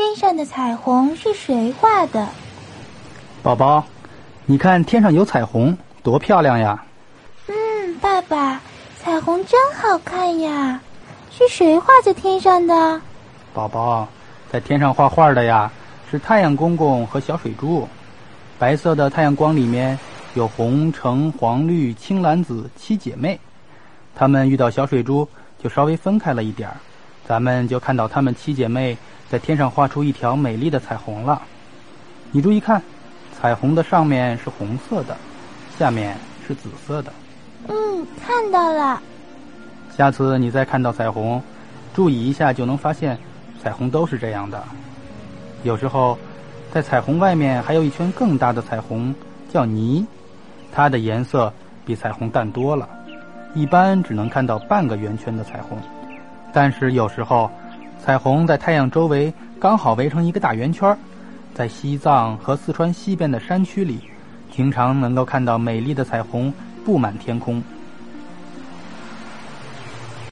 [0.00, 2.26] 天上的彩虹是谁画的？
[3.42, 3.84] 宝宝，
[4.46, 6.82] 你看天上有彩虹，多漂亮呀！
[7.48, 7.54] 嗯，
[7.98, 8.58] 爸爸，
[8.98, 10.80] 彩虹真好看呀！
[11.30, 12.98] 是谁画在天上的？
[13.52, 14.08] 宝宝，
[14.50, 15.70] 在天上画画的呀，
[16.10, 17.86] 是太阳公公和小水珠。
[18.58, 19.98] 白色的太阳光里面
[20.32, 23.38] 有红、橙、黄、绿、青、蓝、紫七姐妹，
[24.14, 25.28] 她们遇到小水珠
[25.62, 26.76] 就稍微分开了一点儿，
[27.30, 28.98] 咱们就看到她们七姐妹
[29.28, 31.40] 在天上画出一条美丽的彩虹了。
[32.32, 32.82] 你注意看，
[33.40, 35.16] 彩虹的上面是红色的，
[35.78, 37.12] 下面是紫色的。
[37.68, 39.00] 嗯，看到了。
[39.96, 41.40] 下次你再看到彩虹，
[41.94, 43.16] 注意一下就能发现，
[43.62, 44.60] 彩虹都是这样的。
[45.62, 46.18] 有时候。
[46.72, 49.12] 在彩虹外面还有一圈更大的彩虹，
[49.52, 50.06] 叫霓，
[50.70, 51.52] 它的颜色
[51.84, 52.88] 比彩虹淡多了，
[53.56, 55.76] 一般只能看到半个圆圈的彩虹。
[56.52, 57.50] 但是有时候，
[58.02, 60.96] 彩虹在太阳周围刚好围成一个大圆圈，
[61.54, 64.00] 在西藏和四川西边的山区里，
[64.50, 66.52] 经常能够看到美丽的彩虹
[66.84, 67.62] 布满天空。